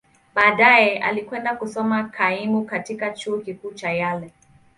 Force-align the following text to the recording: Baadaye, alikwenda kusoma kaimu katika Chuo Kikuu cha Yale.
Baadaye, 0.35 0.97
alikwenda 0.99 1.55
kusoma 1.55 2.03
kaimu 2.03 2.65
katika 2.65 3.11
Chuo 3.11 3.37
Kikuu 3.37 3.71
cha 3.73 3.91
Yale. 3.93 4.31